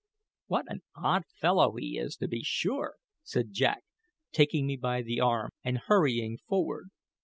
"What 0.47 0.65
an 0.67 0.81
odd 0.95 1.25
fellow 1.27 1.75
he 1.75 1.99
is, 1.99 2.15
to 2.15 2.27
be 2.27 2.41
sure!" 2.43 2.95
said 3.21 3.53
Jack, 3.53 3.83
taking 4.31 4.65
me 4.65 4.75
by 4.75 5.03
the 5.03 5.19
arm 5.19 5.51
and 5.63 5.77
hurrying 5.77 6.39
forward. 6.47 6.89